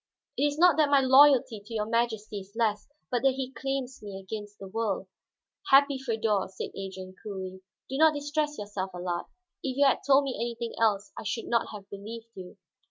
It 0.35 0.47
is 0.47 0.57
not 0.57 0.77
that 0.77 0.89
my 0.89 0.99
loyalty 0.99 1.59
to 1.63 1.73
your 1.75 1.85
Majesty 1.85 2.39
is 2.39 2.55
less, 2.55 2.87
but 3.11 3.21
that 3.21 3.35
he 3.35 3.51
claims 3.51 4.01
me 4.01 4.19
against 4.19 4.57
the 4.57 4.67
world." 4.67 5.05
"Happy 5.69 5.99
Feodor," 5.99 6.47
said 6.47 6.71
Adrian 6.75 7.13
coolly. 7.21 7.61
"Do 7.87 7.97
not 7.99 8.15
distress 8.15 8.57
yourself, 8.57 8.95
Allard; 8.95 9.27
if 9.61 9.77
you 9.77 9.85
had 9.85 9.99
told 10.03 10.23
me 10.23 10.33
anything 10.35 10.73
else 10.81 11.11
I 11.15 11.21
should 11.23 11.45
not 11.45 11.67
have 11.71 11.87
believed 11.91 12.29
you. 12.33 12.57